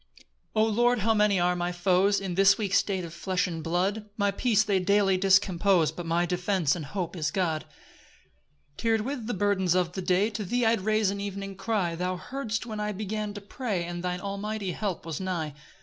1 0.53 0.65
O 0.65 0.67
Lord, 0.67 0.99
how 1.01 1.13
many 1.13 1.39
are 1.39 1.55
my 1.55 1.71
foes, 1.71 2.19
In 2.19 2.33
this 2.33 2.57
weak 2.57 2.73
state 2.73 3.05
of 3.05 3.13
flesh 3.13 3.45
and 3.45 3.63
blood! 3.63 4.09
My 4.17 4.31
peace 4.31 4.63
they 4.63 4.79
daily 4.79 5.15
discompose, 5.15 5.91
But 5.91 6.07
my 6.07 6.25
defence 6.25 6.75
and 6.75 6.85
hope 6.87 7.15
is 7.15 7.29
God. 7.29 7.65
2 8.77 8.97
Tir'd 8.97 9.01
with 9.01 9.27
the 9.27 9.35
burdens 9.35 9.75
of 9.75 9.91
the 9.91 10.01
day, 10.01 10.31
To 10.31 10.43
thee 10.43 10.65
I 10.65 10.73
rais'd 10.73 11.11
an 11.11 11.21
evening 11.21 11.55
cry; 11.55 11.93
Thou 11.93 12.17
heardst 12.17 12.65
when 12.65 12.79
I 12.79 12.93
began 12.93 13.35
to 13.35 13.41
pray, 13.41 13.83
And 13.85 14.01
thine 14.01 14.19
almighty 14.21 14.71
help 14.71 15.05
was 15.05 15.19
nigh. 15.21 15.53